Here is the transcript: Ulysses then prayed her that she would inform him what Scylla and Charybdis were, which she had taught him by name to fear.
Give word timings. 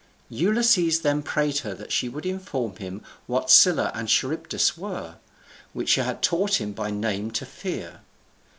Ulysses 0.31 1.01
then 1.01 1.21
prayed 1.21 1.59
her 1.59 1.75
that 1.75 1.91
she 1.91 2.09
would 2.09 2.25
inform 2.25 2.77
him 2.77 3.03
what 3.27 3.51
Scylla 3.51 3.91
and 3.93 4.09
Charybdis 4.09 4.75
were, 4.75 5.17
which 5.73 5.89
she 5.89 5.99
had 6.01 6.23
taught 6.23 6.59
him 6.59 6.71
by 6.73 6.89
name 6.89 7.29
to 7.29 7.45
fear. 7.45 8.01